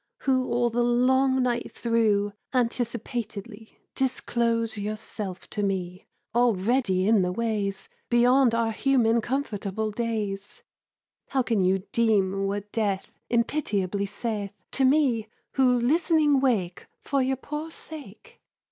[0.21, 7.87] Who all the long night through Anticipatedly Disclose yourself to me Already in the ways
[8.09, 10.63] Beyond our human comfortable days;
[11.27, 17.37] How can you deem what Death Impitiably saith To me, who listening wake For your
[17.37, 18.41] poor sake?